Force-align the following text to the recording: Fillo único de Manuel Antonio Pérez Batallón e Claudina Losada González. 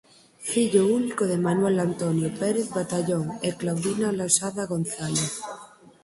Fillo 0.49 0.81
único 0.99 1.23
de 1.31 1.37
Manuel 1.45 1.77
Antonio 1.87 2.29
Pérez 2.39 2.67
Batallón 2.79 3.25
e 3.47 3.49
Claudina 3.59 4.09
Losada 4.19 4.63
González. 4.73 5.31